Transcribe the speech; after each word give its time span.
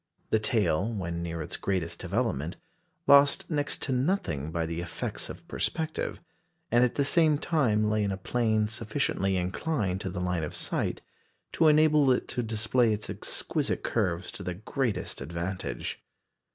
The 0.31 0.39
tail, 0.39 0.91
when 0.91 1.21
near 1.21 1.43
its 1.43 1.57
greatest 1.57 1.99
development, 1.99 2.55
lost 3.05 3.51
next 3.51 3.83
to 3.83 3.91
nothing 3.91 4.49
by 4.51 4.65
the 4.65 4.81
effects 4.81 5.29
of 5.29 5.47
perspective, 5.47 6.19
and 6.71 6.83
at 6.83 6.95
the 6.95 7.05
same 7.05 7.37
time 7.37 7.87
lay 7.87 8.03
in 8.03 8.11
a 8.11 8.17
plane 8.17 8.67
sufficiently 8.67 9.37
inclined 9.37 10.01
to 10.01 10.09
the 10.09 10.19
line 10.19 10.43
of 10.43 10.55
sight 10.55 11.01
to 11.51 11.67
enable 11.67 12.11
it 12.11 12.27
to 12.29 12.41
display 12.41 12.91
its 12.91 13.11
exquisite 13.11 13.83
curves 13.83 14.31
to 14.31 14.41
the 14.41 14.55
greatest 14.55 15.21
advantage. 15.21 16.03